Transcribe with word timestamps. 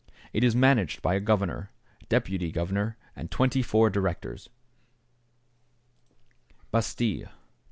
It 0.33 0.43
is 0.43 0.55
managed 0.55 1.03
by 1.03 1.13
a 1.13 1.19
governor, 1.19 1.69
deputy 2.09 2.51
governor, 2.51 2.97
and 3.15 3.29
twenty 3.29 3.61
four 3.61 3.91
directors. 3.91 4.49
=Bastile. 6.71 7.29